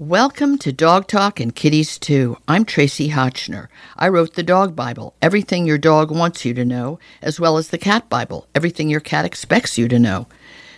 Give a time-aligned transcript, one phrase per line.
[0.00, 2.36] Welcome to Dog Talk and Kitties Too.
[2.48, 3.68] I'm Tracie Hotchner.
[3.96, 7.68] I wrote the Dog Bible, everything your dog wants you to know, as well as
[7.68, 10.26] the Cat Bible, everything your cat expects you to know.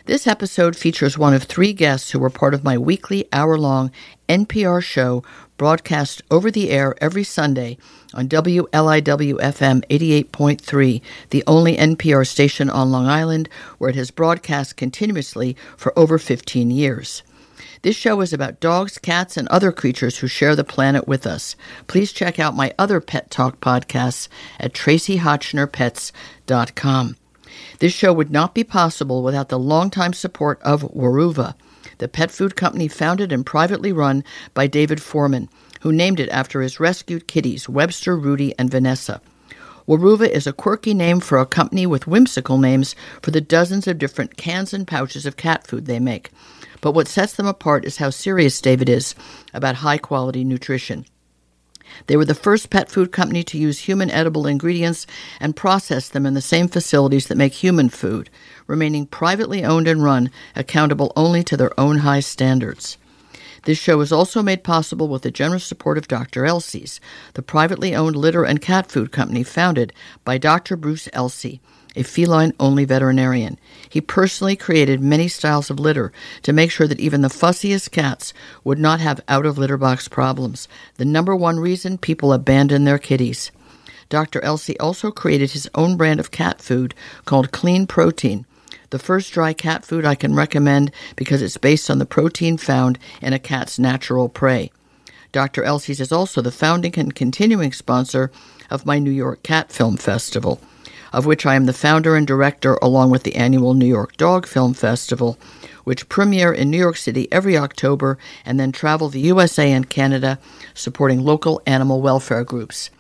[0.05, 3.91] This episode features one of three guests who were part of my weekly hour long
[4.29, 5.25] NPR show
[5.57, 7.79] broadcast over the air every Sunday
[8.13, 8.69] on WLIW
[9.41, 13.49] FM 88.3, the only NPR station on Long Island
[13.79, 17.23] where it has broadcast continuously for over 15 years.
[17.87, 21.55] This show is about dogs, cats, and other creatures who share the planet with us.
[21.87, 24.27] Please check out my other Pet Talk podcasts
[24.59, 27.17] at traciehotchnerpets.com.
[27.79, 31.55] This show would not be possible without the longtime support of Weruva,
[31.99, 35.49] the pet food company founded and privately run by David Forman,
[35.83, 39.21] who named it after his rescued kitties, Webster, Rudy, and Vanessa.
[39.87, 43.99] Weruva is a quirky name for a company with whimsical names for the dozens of
[43.99, 46.31] different cans and pouches of cat food they make.
[46.81, 49.15] But what sets them apart is how serious David is
[49.55, 51.07] about high quality nutrition.
[52.09, 55.07] They were the first pet food company to use human edible ingredients
[55.39, 58.29] and process them in the same facilities that make human food,
[58.67, 62.99] remaining privately owned and run, accountable only to their own high standards.
[63.67, 66.47] This show is also made possible with the generous support of Dr.
[66.47, 67.01] Elsey's,
[67.35, 69.93] the privately owned litter and cat food company founded
[70.25, 70.77] by Dr.
[70.77, 71.59] Bruce Elsey,
[71.97, 73.59] a feline only veterinarian.
[73.91, 78.33] He personally created many styles of litter to make sure that even the fussiest cats
[78.63, 82.99] would not have out of litter box problems, the number one reason people abandon their
[82.99, 83.51] kitties.
[84.09, 84.41] Dr.
[84.45, 86.95] Elsey also created his own brand of cat food
[87.25, 88.47] called Clean Protein,
[88.91, 92.99] the first dry cat food I can recommend because it's based on the protein found
[93.21, 94.71] in a cat's natural prey.
[95.33, 95.65] Dr.
[95.65, 98.31] Elsey's is also the founding and continuing sponsor
[98.71, 100.61] of my New York Cat Film Festival
[101.17, 104.47] of which I am the founder and director, along with the annual New York Dog
[104.47, 105.39] Film Festival,
[105.85, 110.39] which premiere in New York City every October and then travel the USA and Canada
[110.75, 112.91] supporting local animal welfare groups.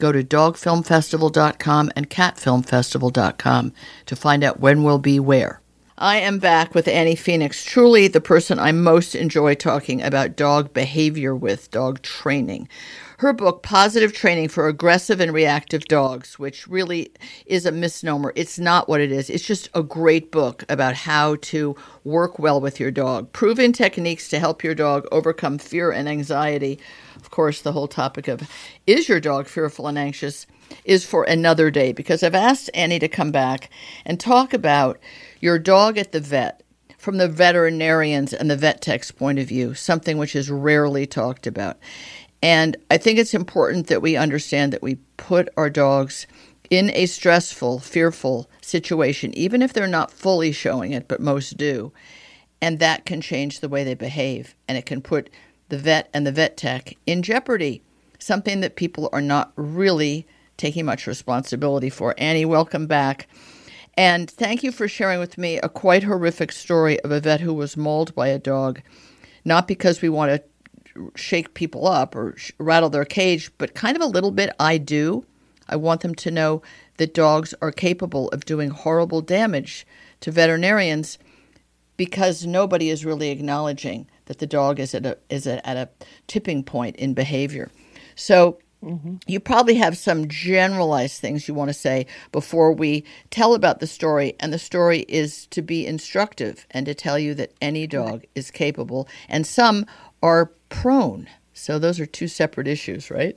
[0.00, 3.72] Go to dogfilmfestival.com and catfilmfestival.com
[4.06, 5.60] to find out when we'll be where.
[5.96, 10.72] I am back with Annie Phenix, truly the person I most enjoy talking about dog
[10.72, 12.70] behavior with, dog training
[13.20, 17.12] her book, Positive Training for Aggressive and Reactive Dogs, which really
[17.44, 18.32] is a misnomer.
[18.34, 19.28] It's not what it is.
[19.28, 24.30] It's just a great book about how to work well with your dog, proven techniques
[24.30, 26.78] to help your dog overcome fear and anxiety.
[27.16, 28.48] Of course, the whole topic of
[28.86, 30.46] is your dog fearful and anxious
[30.86, 33.68] is for another day because I've asked Annie to come back
[34.06, 34.98] and talk about
[35.40, 36.62] your dog at the vet
[37.00, 41.46] from the veterinarians and the vet tech's point of view, something which is rarely talked
[41.46, 41.78] about.
[42.42, 46.26] And I think it's important that we understand that we put our dogs
[46.70, 51.92] in a stressful, fearful situation, even if they're not fully showing it, but most do.
[52.62, 54.54] And that can change the way they behave.
[54.68, 55.30] And it can put
[55.68, 57.82] the vet and the vet tech in jeopardy,
[58.18, 60.26] something that people are not really
[60.56, 62.14] taking much responsibility for.
[62.18, 63.28] Annie, welcome back.
[63.94, 67.52] And thank you for sharing with me a quite horrific story of a vet who
[67.52, 68.80] was mauled by a dog,
[69.44, 70.42] not because we want to
[71.14, 74.78] shake people up or sh- rattle their cage, but kind of a little bit I
[74.78, 75.24] do.
[75.68, 76.62] I want them to know
[76.98, 79.86] that dogs are capable of doing horrible damage
[80.20, 81.18] to veterinarians
[81.96, 85.88] because nobody is really acknowledging that the dog is at a is a, at a
[86.26, 87.70] tipping point in behavior.
[88.14, 89.16] So mm-hmm.
[89.26, 93.86] you probably have some generalized things you want to say before we tell about the
[93.86, 98.24] story, and the story is to be instructive and to tell you that any dog
[98.34, 99.84] is capable, and some
[100.22, 101.28] are prone.
[101.52, 103.36] So those are two separate issues, right?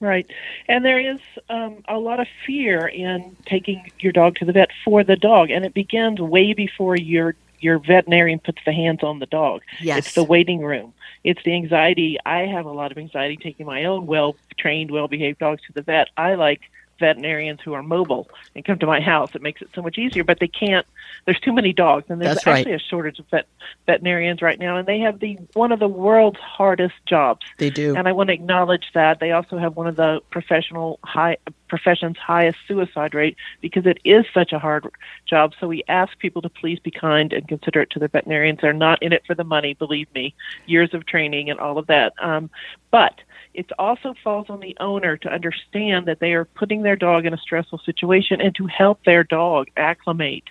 [0.00, 0.26] Right.
[0.68, 4.70] And there is um, a lot of fear in taking your dog to the vet
[4.84, 9.18] for the dog, and it begins way before your your veterinarian puts the hands on
[9.18, 9.62] the dog.
[9.80, 9.98] Yes.
[9.98, 10.92] It's the waiting room.
[11.24, 12.18] It's the anxiety.
[12.26, 15.72] I have a lot of anxiety taking my own well trained, well behaved dogs to
[15.72, 16.08] the vet.
[16.18, 16.60] I like
[16.98, 19.30] veterinarians who are mobile and come to my house.
[19.34, 20.86] It makes it so much easier, but they can't.
[21.24, 23.46] There's too many dogs, and there's actually a shortage of vet,
[23.86, 27.44] veterinarians right now, and they have the one of the world's hardest jobs.
[27.58, 30.98] They do, and I want to acknowledge that they also have one of the professional
[31.04, 31.36] high
[31.68, 34.86] profession's highest suicide rate because it is such a hard
[35.26, 35.52] job.
[35.58, 38.60] So we ask people to please be kind and considerate to their veterinarians.
[38.62, 40.34] They're not in it for the money, believe me.
[40.66, 42.50] Years of training and all of that, um,
[42.90, 43.20] but
[43.54, 47.32] it also falls on the owner to understand that they are putting their dog in
[47.34, 50.44] a stressful situation and to help their dog acclimate.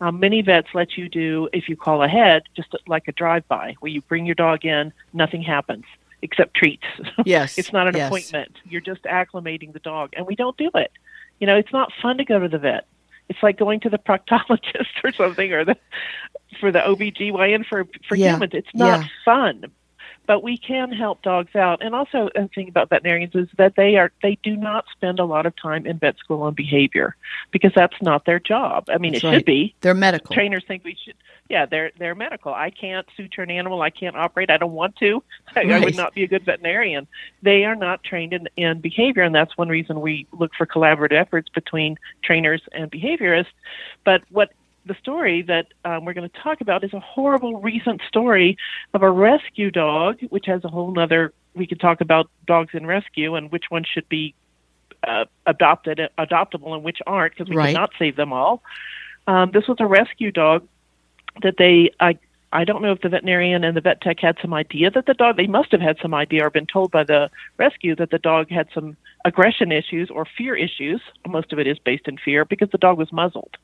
[0.00, 3.74] Um, many vets let you do, if you call ahead, just like a drive by,
[3.80, 5.84] where you bring your dog in, nothing happens
[6.22, 6.84] except treats.
[7.24, 7.58] Yes.
[7.58, 8.08] it's not an yes.
[8.08, 8.52] appointment.
[8.64, 10.14] You're just acclimating the dog.
[10.16, 10.90] And we don't do it.
[11.40, 12.86] You know, it's not fun to go to the vet.
[13.28, 15.76] It's like going to the proctologist or something or the
[16.60, 18.34] for the OBGYN for for Yeah.
[18.34, 18.52] humans.
[18.54, 19.08] It's not Yeah.
[19.24, 19.64] fun
[20.26, 21.82] but we can help dogs out.
[21.82, 25.24] And also, a thing about veterinarians is that they are they do not spend a
[25.24, 27.16] lot of time in vet school on behavior
[27.50, 28.88] because that's not their job.
[28.88, 29.34] I mean, That's it right.
[29.34, 29.74] should be.
[29.80, 30.34] They're medical.
[30.34, 31.14] Trainers think we should.
[31.50, 32.54] Yeah, they're they're medical.
[32.54, 33.82] I can't suture an animal.
[33.82, 34.50] I can't operate.
[34.50, 35.22] I don't want to.
[35.54, 37.06] I, I would not be a good veterinarian.
[37.42, 41.12] They are not trained in, in behavior, and that's one reason we look for collaborative
[41.12, 43.52] efforts between trainers and behaviorists.
[44.04, 44.52] But what
[44.86, 48.56] the story that um, we're going to talk about is a horrible recent story
[48.92, 51.32] of a rescue dog, which has a whole other.
[51.54, 54.34] We could talk about dogs in rescue and which ones should be
[55.06, 57.74] uh, adopted, adoptable, and which aren't, because we Right.
[57.74, 58.62] cannot save them all.
[59.26, 60.66] Um, this was a rescue dog
[61.42, 61.90] that they.
[62.00, 62.18] I
[62.52, 65.14] I don't know if the veterinarian and the vet tech had some idea that the
[65.14, 65.36] dog.
[65.36, 68.50] They must have had some idea or been told by the rescue that the dog
[68.50, 71.00] had some aggression issues or fear issues.
[71.26, 73.56] Most of it is based in fear because the dog was muzzled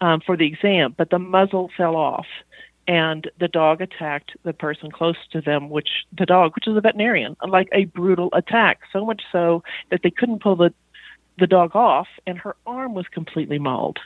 [0.00, 2.26] um, for the exam, but the muzzle fell off,
[2.88, 6.80] and the dog attacked the person close to them, which the dog, which is a
[6.80, 8.80] veterinarian, like a brutal attack.
[8.92, 10.72] So much so that they couldn't pull the
[11.38, 13.98] the dog off, and her arm was completely mauled,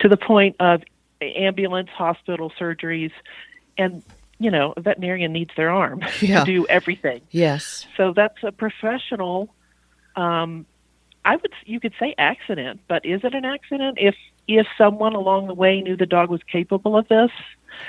[0.00, 0.82] to the point of
[1.20, 3.12] ambulance, hospital, surgeries,
[3.76, 4.02] and
[4.38, 6.44] you know, a veterinarian needs their arm Yeah.
[6.44, 7.20] to do everything.
[7.30, 7.86] Yes.
[7.98, 9.54] So that's a professional.
[10.16, 10.64] Um,
[11.24, 14.14] I would you could say accident, but is it an accident if
[14.58, 17.30] if someone along the way knew the dog was capable of this?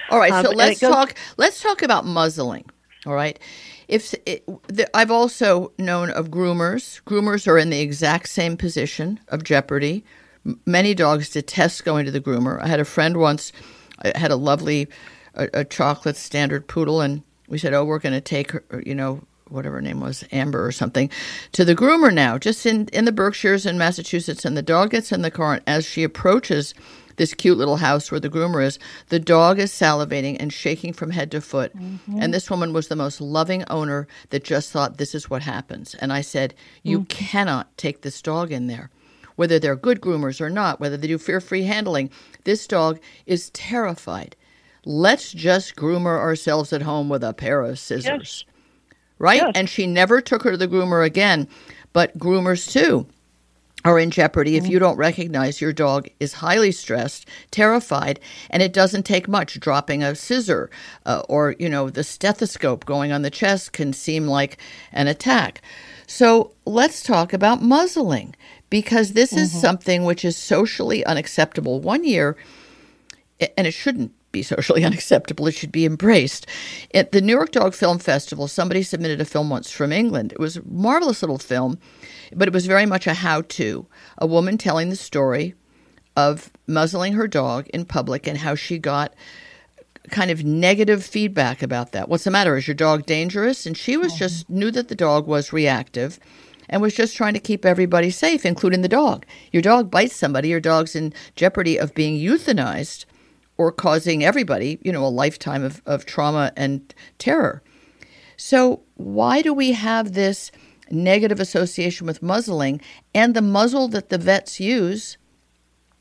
[0.09, 1.15] All right, Um, so let's goes- talk.
[1.37, 2.65] Let's talk about muzzling.
[3.05, 3.39] All right,
[3.87, 7.01] if it, the, I've also known of groomers.
[7.03, 10.05] Groomers are in the exact same position of jeopardy.
[10.45, 12.61] M- Many dogs detest going to the groomer.
[12.61, 13.51] I had a friend once.
[14.03, 14.87] I had a lovely,
[15.33, 18.93] a, a chocolate standard poodle, and we said, "Oh, we're going to take her." You
[18.95, 19.21] know.
[19.51, 21.09] Whatever her name was, Amber or something,
[21.51, 24.45] to the groomer now, just in, in the Berkshires in Massachusetts.
[24.45, 26.73] And the dog gets in the car, and as she approaches
[27.17, 31.11] this cute little house where the groomer is, the dog is salivating and shaking from
[31.11, 31.75] head to foot.
[31.75, 32.19] Mm-hmm.
[32.19, 35.93] And this woman was the most loving owner that just thought this is what happens.
[35.95, 37.09] And I said, You mm.
[37.09, 38.89] cannot take this dog in there.
[39.35, 42.09] Whether they're good groomers or not, whether they do fear free handling,
[42.43, 44.35] this dog is terrified.
[44.83, 48.45] Let's just groomer ourselves at home with a pair of scissors.
[49.21, 49.41] Right?
[49.41, 49.51] Yes.
[49.53, 51.47] And she never took her to the groomer again.
[51.93, 53.05] But groomers, too,
[53.85, 58.19] are in jeopardy if you don't recognize your dog is highly stressed, terrified,
[58.49, 59.59] and it doesn't take much.
[59.59, 60.71] Dropping a scissor
[61.05, 64.57] uh, or, you know, the stethoscope going on the chest can seem like
[64.91, 65.61] an attack.
[66.07, 68.35] So let's talk about muzzling
[68.71, 71.79] because this is something which is socially unacceptable.
[71.79, 72.37] One year,
[73.55, 75.47] and it shouldn't be socially unacceptable.
[75.47, 76.47] It should be embraced.
[76.93, 80.31] At the New York Dog Film Festival, somebody submitted a film once from England.
[80.31, 81.79] It was a marvelous little film,
[82.33, 83.85] but it was very much a how to.
[84.17, 85.55] A woman telling the story
[86.15, 89.13] of muzzling her dog in public and how she got
[90.09, 92.09] kind of negative feedback about that.
[92.09, 92.57] What's the matter?
[92.57, 93.65] Is your dog dangerous?
[93.65, 94.59] And she was just mm-hmm.
[94.59, 96.19] knew that the dog was reactive
[96.69, 99.25] and was just trying to keep everybody safe, including the dog.
[99.51, 103.05] Your dog bites somebody, your dog's in jeopardy of being euthanized
[103.61, 107.61] or causing everybody, you know, a lifetime of, of trauma and terror.
[108.35, 110.51] So, why do we have this
[110.89, 112.81] negative association with muzzling?
[113.13, 115.15] And the muzzle that the vets use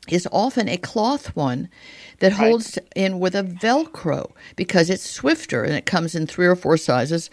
[0.09, 1.69] is often a cloth one
[2.17, 6.55] that holds in with a Velcro because it's swifter and it comes in three or
[6.55, 7.29] four sizes.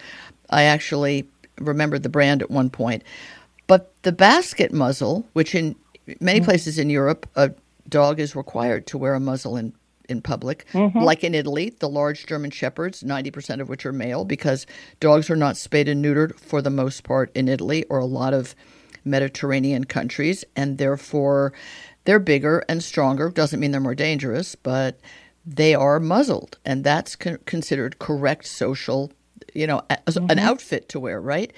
[0.51, 1.27] I actually
[1.57, 3.01] remembered the brand at one point.
[3.65, 5.75] But the basket muzzle, which in
[6.19, 6.45] many mm.
[6.45, 7.51] places in Europe, a
[7.89, 9.73] dog is required to wear a muzzle in,
[10.09, 10.99] in public, mm-hmm.
[10.99, 14.65] like in Italy, the large German Shepherds, 90% of which are male, because
[14.99, 18.33] dogs are not spayed and neutered for the most part in Italy or a lot
[18.33, 18.55] of
[19.05, 21.53] Mediterranean countries, and therefore
[22.05, 23.29] they're bigger and stronger.
[23.29, 24.99] Doesn't mean they're more dangerous, but
[25.45, 29.11] they are muzzled, and that's con- considered correct social,
[29.53, 30.39] you know, a- an mm-hmm.
[30.39, 31.53] outfit to wear, right?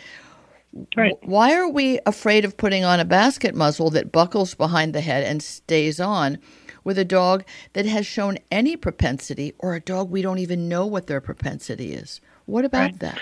[0.95, 1.17] Right.
[1.21, 5.23] Why are we afraid of putting on a basket muzzle that buckles behind the head
[5.25, 6.37] and stays on
[6.83, 10.85] with a dog that has shown any propensity or a dog we don't even know
[10.85, 12.21] what their propensity is?
[12.45, 12.99] What about Right.
[12.99, 13.21] that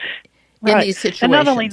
[0.66, 0.84] in Right.
[0.86, 1.48] these situations?
[1.48, 1.70] only-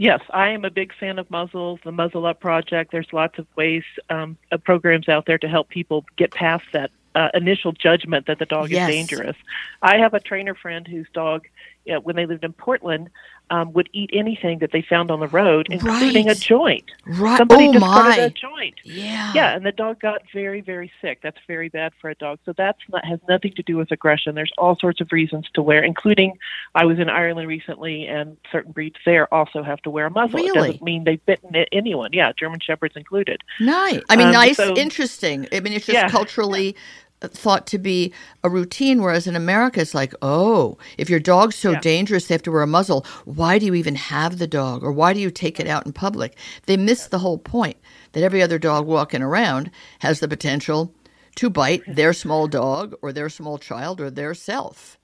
[0.00, 2.92] Yes, I am a big fan of muzzles, the Muzzle Up Project.
[2.92, 6.90] There's lots of ways, um, of programs out there to help people get past that
[7.14, 8.88] uh, initial judgment that the dog Yes.
[8.90, 9.36] is dangerous.
[9.82, 11.48] I have a trainer friend whose dog,
[11.88, 13.08] you know, when they lived in Portland,
[13.50, 16.36] um, would eat anything that they found on the road, including Right.
[16.36, 16.84] a joint.
[17.06, 17.38] right.
[17.38, 18.14] Somebody oh my.
[18.16, 18.74] a joint.
[18.84, 19.32] yeah.
[19.34, 21.20] Yeah, and the dog got very, very sick.
[21.22, 22.40] That's very bad for a dog.
[22.44, 24.34] So that's not has nothing to do with aggression.
[24.34, 26.34] There's all sorts of reasons to wear, including
[26.74, 30.38] I was in Ireland recently, and certain breeds there also have to wear a muzzle.
[30.40, 30.68] It Really?
[30.72, 32.10] doesn't mean they've bitten anyone.
[32.12, 33.42] Yeah, German shepherds included.
[33.60, 34.02] Nice.
[34.10, 35.48] I mean, Um, nice, so- interesting.
[35.52, 36.08] I mean, it's just Yeah.
[36.10, 36.76] culturally
[37.20, 38.12] thought to be
[38.44, 41.80] a routine, whereas in America it's like, oh, if your dog's so Yeah.
[41.80, 44.92] dangerous they have to wear a muzzle, why do you even have the dog or
[44.92, 46.36] why do you take it out in public?
[46.66, 47.76] They miss the whole point
[48.12, 49.70] that every other dog walking around
[50.00, 50.94] has the potential
[51.36, 54.98] to bite their small dog or their small child or their self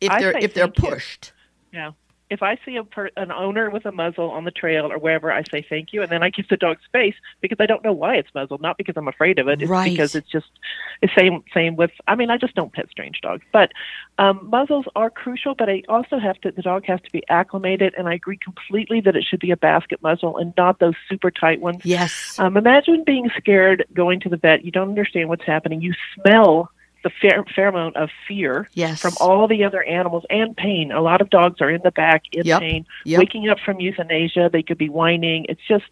[0.00, 1.32] if I they're if they're pushed.
[1.72, 1.92] Yeah.
[2.28, 5.30] If I see a per- an owner with a muzzle on the trail or wherever,
[5.30, 7.92] I say thank you, and then I give the dog space because I don't know
[7.92, 9.62] why it's muzzled, not because I'm afraid of it.
[9.62, 9.90] It's Right.
[9.90, 10.46] because it's just
[11.02, 11.92] the same same with.
[12.08, 13.70] I mean, I just don't pet strange dogs, but
[14.18, 15.54] um, muzzles are crucial.
[15.54, 16.50] But I also have to.
[16.50, 19.56] The dog has to be acclimated, and I agree completely that it should be a
[19.56, 21.82] basket muzzle and not those super tight ones.
[21.84, 22.38] Yes.
[22.40, 24.64] Um, imagine being scared going to the vet.
[24.64, 25.80] You don't understand what's happening.
[25.80, 26.72] You smell
[27.06, 29.00] the pher- pheromone of fear Yes.
[29.00, 30.90] from all the other animals and pain.
[30.90, 32.60] A lot of dogs are in the back in Yep.
[32.60, 33.18] pain, Yep.
[33.20, 34.50] waking up from euthanasia.
[34.52, 35.46] They could be whining.
[35.48, 35.84] It's just,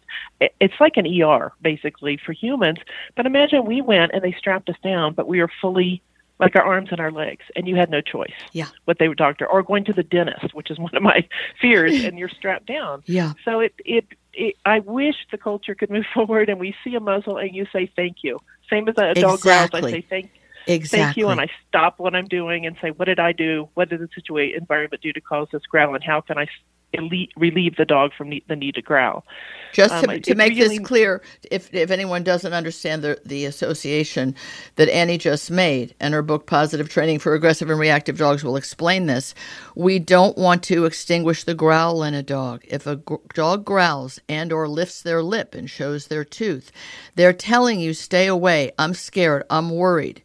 [0.59, 2.79] it's like an ER basically for humans.
[3.15, 6.01] But imagine we went and they strapped us down, but we were fully
[6.37, 8.33] like our arms and our legs, and you had no choice.
[8.51, 8.67] Yeah.
[8.83, 11.25] What they were doctor or going to the dentist, which is one of my
[11.61, 13.03] fears, and you're strapped down.
[13.05, 13.31] Yeah.
[13.45, 16.99] So it, it, it, I wish the culture could move forward and we see a
[16.99, 18.41] muzzle and you say thank you.
[18.69, 20.29] Same as a dog growls, I say thank,
[20.67, 21.05] Exactly.
[21.05, 23.69] thank you, and I stop what I'm doing and say, what did I do?
[23.75, 26.47] What did the situation environment do to cause this growl, and how can I
[26.93, 29.25] elite, relieve the dog from the need to growl?
[29.73, 33.19] Just Um, to, it- to make really- this clear, if, if anyone doesn't understand the,
[33.25, 34.33] the association
[34.77, 38.55] that Annie just made, and her book Positive Training for Aggressive and Reactive Dogs will
[38.55, 39.35] explain this,
[39.75, 42.63] we don't want to extinguish the growl in a dog.
[42.67, 46.71] If a gr- dog growls and or lifts their lip and shows their tooth,
[47.15, 50.21] they're telling you, stay away, I'm scared, I'm worried,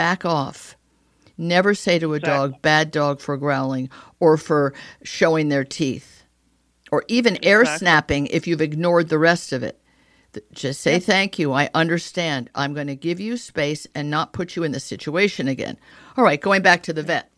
[0.00, 0.76] back off.
[1.36, 2.52] Never say to a Exactly.
[2.52, 6.24] dog, bad dog for growling or for showing their teeth
[6.90, 9.78] or even air snapping if you've ignored the rest of it.
[10.52, 11.52] Just say thank you.
[11.52, 12.48] I understand.
[12.54, 15.76] I'm going to give you space and not put you in this situation again.
[16.16, 17.30] All right, going back to the vet.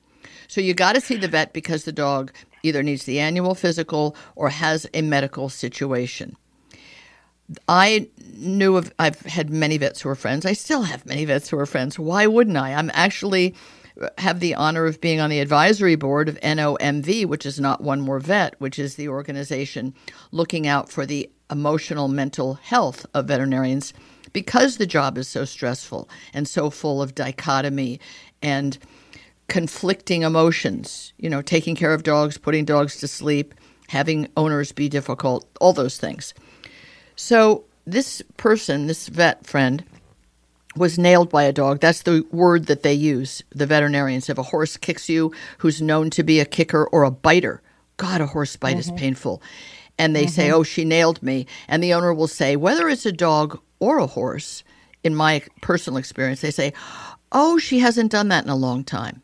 [0.46, 4.14] So you got to see the vet because the dog either needs the annual physical
[4.36, 6.36] or has a medical situation.
[7.68, 10.46] I knew of I've had many vets who are friends.
[10.46, 11.98] I still have many vets who are friends.
[11.98, 12.74] Why wouldn't I?
[12.74, 13.54] I'm actually
[14.00, 17.82] uh, have the honor of being on the advisory board of NOMV, which is not
[17.82, 19.94] one more vet, which is the organization
[20.30, 23.92] looking out for the emotional mental health of veterinarians
[24.32, 28.00] because the job is so stressful and so full of dichotomy
[28.42, 28.78] and
[29.48, 33.54] conflicting emotions, you know, taking care of dogs, putting dogs to sleep,
[33.88, 36.32] having owners be difficult, all those things.
[37.16, 39.84] So this person, this vet friend,
[40.76, 41.80] was nailed by a dog.
[41.80, 44.28] That's the word that they use, the veterinarians.
[44.28, 47.62] If a horse kicks you who's known to be a kicker or a biter,
[47.96, 48.96] God, a horse bite is mm-hmm.
[48.96, 49.42] painful.
[49.98, 50.54] And they say, mm-hmm.
[50.54, 51.46] oh, she nailed me.
[51.68, 54.64] And the owner will say, whether it's a dog or a horse,
[55.04, 56.72] in my personal experience, they say,
[57.32, 59.22] oh, she hasn't done that in a long time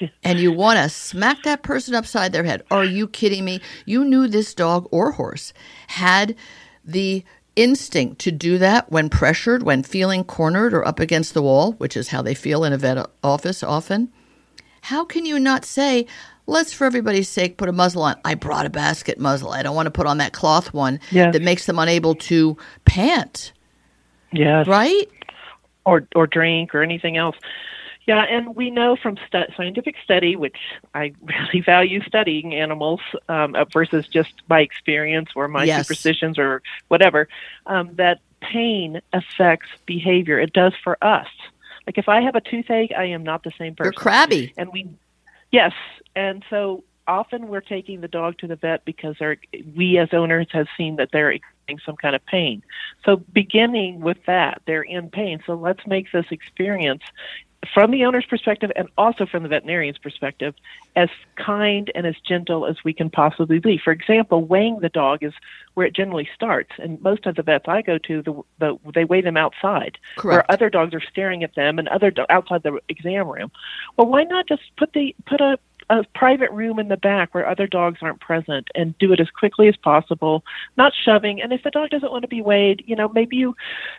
[0.24, 2.62] and you want to smack that person upside their head.
[2.70, 3.60] Are you kidding me?
[3.86, 5.52] You knew this dog or horse
[5.88, 6.36] had
[6.84, 7.24] the
[7.56, 11.96] instinct to do that when pressured, when feeling cornered or up against the wall, which
[11.96, 14.12] is how they feel in a vet office often.
[14.82, 16.06] How can you not say,
[16.46, 18.16] let's for everybody's sake put a muzzle on?
[18.24, 19.50] I brought a basket muzzle.
[19.52, 21.32] I don't want to put on that cloth one Yes.
[21.32, 23.52] that makes them unable to pant,
[24.32, 24.66] Yes.
[24.66, 25.06] right?
[25.86, 27.36] or or drink or anything else.
[28.06, 30.58] Yeah, and we know from stu- scientific study, which
[30.94, 35.86] I really value studying animals um, uh, versus just my experience or my Yes.
[35.86, 37.28] superstitions or whatever,
[37.66, 40.38] um, that pain affects behavior.
[40.38, 41.28] It does for us.
[41.86, 44.52] Like if I have a toothache, I am not the same person You're crabby.
[44.56, 44.88] and we
[45.50, 45.72] yes
[46.16, 49.16] and so often we're taking the dog to the vet because
[49.76, 52.62] we as owners have seen that they're experiencing some kind of pain
[53.04, 57.02] so beginning with that they're in pain so let's make this experience
[57.72, 60.54] from the owner's perspective and also from the veterinarian's perspective
[60.96, 63.78] as kind and as gentle as we can possibly be.
[63.78, 65.32] For example weighing the dog is
[65.74, 66.70] where it generally starts.
[66.78, 70.48] And most of the vets i go to the, the they weigh them outside Correct.
[70.48, 73.50] where other dogs are staring at them and other do- outside the exam room.
[73.96, 75.58] Well why not just put the put a
[75.90, 79.30] a private room in the back where other dogs aren't present and do it as
[79.30, 80.44] quickly as possible,
[80.76, 81.40] not shoving.
[81.40, 83.56] And if the dog doesn't want to be weighed, you know, maybe you,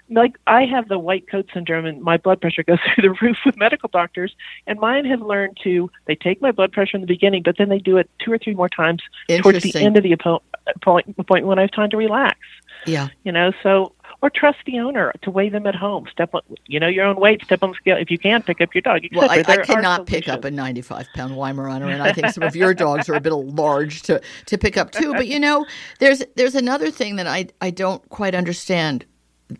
[0.09, 3.37] like I have the white coat syndrome and my blood pressure goes through the roof
[3.45, 4.35] with medical doctors.
[4.67, 7.69] And mine have learned to, they take my blood pressure in the beginning, but then
[7.69, 9.01] they do it two or three more times
[9.41, 10.41] towards the end of the appo-
[10.81, 12.39] point, appointment when I have time to relax
[12.85, 13.09] Yeah.
[13.23, 16.79] you know so or trust the owner to weigh them at home step on you
[16.79, 19.01] know your own weight step on the scale if you can pick up your dog
[19.13, 19.43] Well, I.
[19.47, 23.09] I cannot pick up a 95 pound Weimaraner, and I think some of your dogs
[23.09, 25.13] are a bit large to, to pick up too.
[25.13, 25.65] But you know,
[25.99, 29.05] there's there's another thing that I I don't quite understand.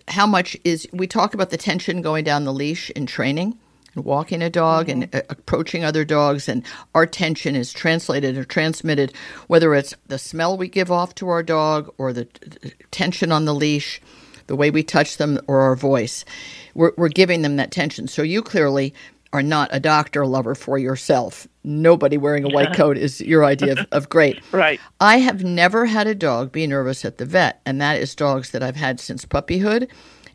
[0.07, 3.57] How much is we talk about the tension going down the leash in training,
[3.95, 8.43] and walking a dog and uh, approaching other dogs, and our tension is translated or
[8.43, 9.13] transmitted,
[9.47, 13.45] whether it's the smell we give off to our dog or the t- tension on
[13.45, 14.01] the leash,
[14.47, 16.25] the way we touch them, or our voice.
[16.73, 18.07] We're, we're giving them that tension.
[18.07, 18.93] So you clearly
[19.35, 21.45] are not a doctor lover for yourself.
[21.65, 24.41] Nobody wearing a white coat is your idea of, of great.
[24.51, 24.79] Right.
[25.01, 28.51] I have never had a dog be nervous at the vet, and that is dogs
[28.51, 29.89] that I've had since puppyhood,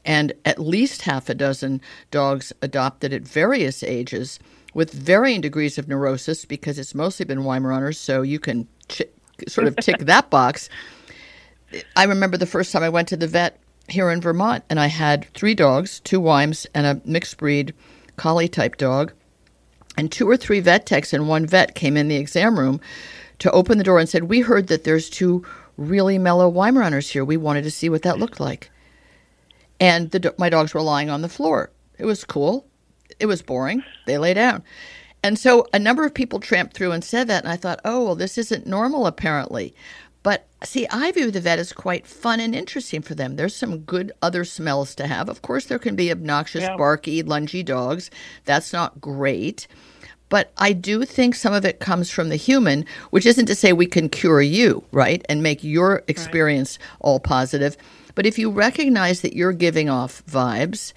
[0.04, 4.38] and at least half a dozen dogs adopted at various ages
[4.74, 9.02] with varying degrees of neurosis because it's mostly been Weimaraners, so you can ch-
[9.48, 10.68] sort of tick that box.
[11.96, 13.58] I remember the first time I went to the vet
[13.90, 17.74] here in Vermont, and I had three dogs, two Weims and a mixed breed
[18.16, 19.12] collie type dog.
[19.96, 22.80] And two or three vet techs and one vet came in the exam room
[23.40, 25.44] to open the door and said, We heard that there's two
[25.76, 27.24] really mellow Weimaraners here.
[27.24, 28.70] We wanted to see what that looked like.
[29.80, 31.70] And the, my dogs were lying on the floor.
[31.98, 32.66] It was cool.
[33.18, 33.82] It was boring.
[34.06, 34.62] They lay down.
[35.22, 37.44] And so a number of people tramped through and said that.
[37.44, 39.74] And I thought, oh, well, this isn't normal, apparently.
[40.22, 43.36] But see, I view the vet as quite fun and interesting for them.
[43.36, 45.28] There's some good other smells to have.
[45.28, 46.76] Of course, there can be obnoxious, Yeah.
[46.76, 48.10] barky, lungy dogs.
[48.44, 49.66] That's not great.
[50.28, 53.72] But I do think some of it comes from the human, which isn't to say
[53.72, 55.24] we can cure you, right?
[55.28, 57.76] And make your experience all positive.
[58.14, 60.92] But if you recognize that you're giving off vibes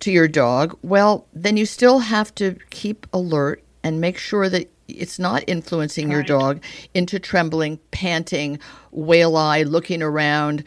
[0.00, 4.70] to your dog, well, then you still have to keep alert and make sure that
[4.92, 6.62] it's not influencing your dog
[6.94, 8.58] into trembling, panting,
[8.90, 10.64] whale eye, looking around,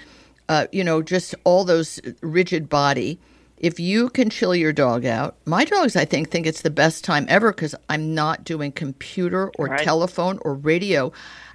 [0.50, 3.20] uh, you know, just all those rigid body.
[3.58, 7.04] If you can chill your dog out, my dogs, I think, think it's the best
[7.06, 9.84] time ever because I'm not doing computer or Right.
[9.84, 11.12] telephone or radio.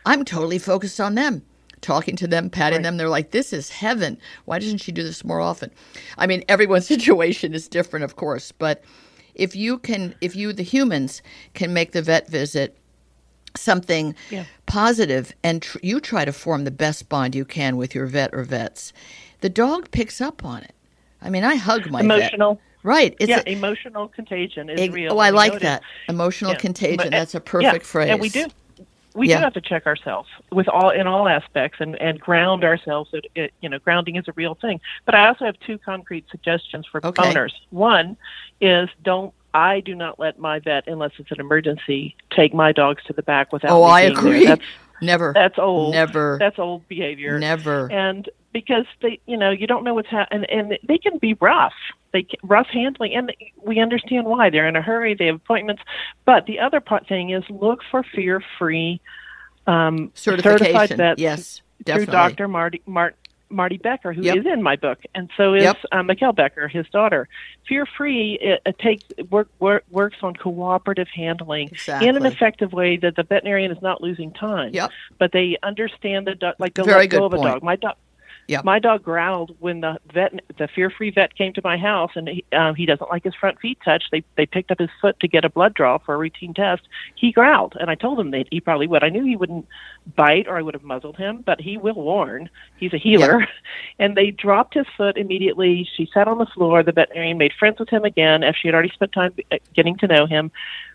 [0.07, 1.43] I'm totally focused on them,
[1.83, 2.83] talking to them, patting Right.
[2.85, 2.97] them.
[2.97, 4.17] They're like, this is heaven.
[4.47, 5.71] Why doesn't she do this more often?
[6.17, 8.83] I mean, everyone's situation is different, of course, but
[9.35, 11.23] if you can, if you, the humans,
[11.55, 12.77] can make the vet visit
[13.57, 14.45] something Yeah.
[14.67, 18.31] positive and tr- you try to form the best bond you can with your vet
[18.33, 18.93] or vets,
[19.41, 20.75] the dog picks up on it.
[21.21, 22.05] I mean, I hug my vet.
[22.05, 22.61] Emotional.
[22.83, 23.15] Right.
[23.21, 25.13] It's yeah, a- emotional contagion is real.
[25.13, 25.83] oh, I We like that.
[26.09, 26.59] Emotional Yeah.
[26.59, 26.97] contagion.
[26.97, 28.11] But- That's a yeah, perfect phrase.
[28.11, 28.47] And we do.
[29.15, 29.39] We Yeah.
[29.39, 33.11] do have to check ourselves with all in all aspects and, and ground ourselves.
[33.13, 34.81] It, it, you know, grounding is a real thing.
[35.05, 37.29] But I also have two concrete suggestions for Okay.
[37.31, 37.55] owners.
[37.71, 38.17] One
[38.61, 39.33] is don't.
[39.53, 43.23] I do not let my vet, unless it's an emergency, take my dogs to the
[43.23, 43.71] back without.
[43.73, 44.27] Oh, I being there.
[44.27, 44.45] agree.
[44.47, 44.65] That's
[45.03, 45.33] Never.
[45.35, 45.93] that's old.
[45.93, 46.37] Never.
[46.39, 47.39] That's old behavior.
[47.41, 47.91] Never.
[47.91, 51.73] And because they, you know, you don't know what's happening, and they can be rough.
[52.13, 53.33] They can, rough handling, and
[53.65, 54.51] we understand why.
[54.51, 55.15] They're in a hurry.
[55.15, 55.83] They have appointments.
[56.25, 59.01] But the other part thing is look for fear-free
[59.67, 60.97] um, certified Certification.
[60.97, 62.07] vets Yes, through.
[62.07, 62.49] Dr.
[62.49, 63.15] Marty Mart,
[63.51, 64.47] Marty Becker, who is Yep.
[64.47, 65.77] in my book, and so is Yep.
[65.93, 67.29] uh, Mikkel Becker, his daughter.
[67.69, 72.09] Fear Free it, it takes work, work works on cooperative handling Exactly.
[72.09, 74.71] in an effective way that the veterinarian is not losing time.
[74.73, 74.91] Yep.
[75.19, 77.49] But they understand the dog, like they'll Very let go of a point.
[77.55, 77.63] dog.
[77.63, 77.95] My dog.
[78.51, 78.65] Yep.
[78.65, 82.45] My dog growled when the vet, the fear-free vet, came to my house, and he,
[82.53, 84.09] um, he doesn't like his front feet touched.
[84.11, 86.83] They they picked up his foot to get a blood draw for a routine test.
[87.15, 89.05] He growled, and I told him that he probably would.
[89.05, 89.69] I knew he wouldn't
[90.17, 92.51] bite, or I would have muzzled him, but he will warn.
[92.77, 93.47] He's a heeler,
[94.01, 95.89] and they dropped his foot immediately.
[95.97, 96.83] She sat on the floor.
[96.83, 99.97] The veterinarian made friends with him again after she had already spent time uh, getting
[99.99, 100.51] to know him.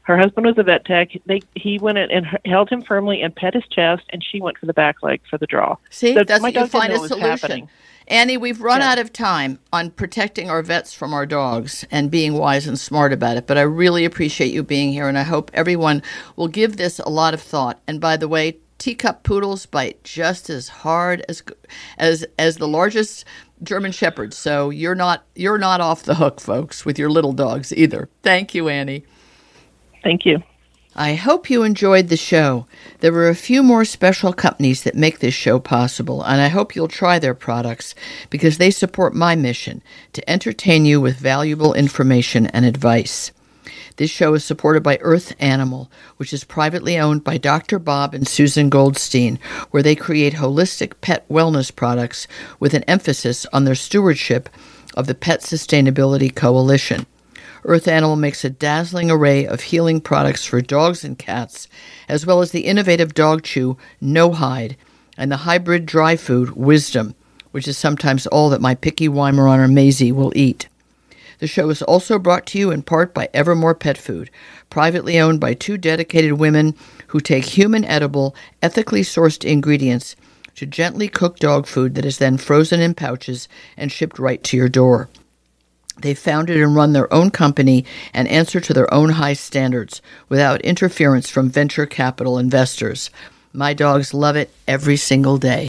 [0.05, 1.09] Her husband was a vet tech.
[1.25, 4.57] They he went in and held him firmly and pet his chest, and she went
[4.57, 5.77] for the back leg for the draw.
[5.89, 7.19] See, So that's my what you find a solution.
[7.19, 7.69] happening.
[8.07, 8.91] Annie, we've run Yeah.
[8.91, 13.13] out of time on protecting our vets from our dogs and being wise and smart
[13.13, 16.03] about it, but I really appreciate you being here, and I hope everyone
[16.35, 17.79] will give this a lot of thought.
[17.87, 21.41] And by the way, teacup poodles bite just as hard as
[21.97, 23.25] as as the largest
[23.63, 24.37] German shepherds.
[24.37, 28.07] So you're not you're not off the hook, folks, with your little dogs either.
[28.21, 29.03] Thank you, Annie.
[30.05, 30.43] Thank you.
[30.95, 32.67] I hope you enjoyed the show.
[32.99, 36.75] There were a few more special companies that make this show possible, and I hope
[36.75, 37.95] you'll try their products
[38.29, 39.81] because they support my mission
[40.13, 43.31] to entertain you with valuable information and advice.
[43.97, 47.79] This show is supported by Earth Animal, which is privately owned by Dr.
[47.79, 49.39] Bob and Susan Goldstein,
[49.71, 52.27] where they create holistic pet wellness products
[52.59, 54.49] with an emphasis on their stewardship
[54.93, 57.07] of the Pet Sustainability Coalition.
[57.67, 61.67] Earth Animal makes a dazzling array of healing products for dogs and cats,
[62.07, 64.77] as well as the innovative dog chew No Hide
[65.17, 67.15] and the hybrid dry food Wisdom,
[67.49, 70.67] which is sometimes all that my picky Weimaraner Maisie will eat.
[71.39, 74.29] The show is also brought to you in part by Evermore Pet Food,
[74.69, 76.75] privately owned by two dedicated women
[77.07, 80.15] who take human edible, ethically sourced ingredients
[80.53, 84.55] to gently cook dog food that is then frozen in pouches and shipped right to
[84.55, 85.09] your door.
[86.01, 90.61] They founded and run their own company and answer to their own high standards without
[90.61, 93.09] interference from venture capital investors.
[93.53, 95.63] My dogs love it every single day.